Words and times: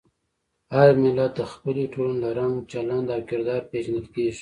هر 0.75 0.89
ملت 1.03 1.31
د 1.35 1.41
خپلې 1.51 1.83
ټولنې 1.93 2.19
له 2.23 2.29
رنګ، 2.39 2.53
چلند 2.71 3.07
او 3.15 3.21
کردار 3.29 3.61
پېژندل 3.71 4.07
کېږي. 4.15 4.39